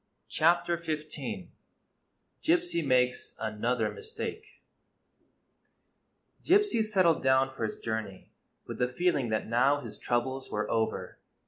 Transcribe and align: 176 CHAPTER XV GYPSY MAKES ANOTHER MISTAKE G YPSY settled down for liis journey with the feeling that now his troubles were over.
176 0.35 0.81
CHAPTER 1.13 1.45
XV 1.45 1.49
GYPSY 2.41 2.81
MAKES 2.81 3.35
ANOTHER 3.39 3.91
MISTAKE 3.91 4.43
G 6.43 6.55
YPSY 6.55 6.81
settled 6.81 7.21
down 7.21 7.53
for 7.53 7.67
liis 7.67 7.83
journey 7.83 8.31
with 8.65 8.79
the 8.79 8.87
feeling 8.87 9.29
that 9.29 9.45
now 9.47 9.79
his 9.81 9.99
troubles 9.99 10.49
were 10.49 10.67
over. 10.71 11.19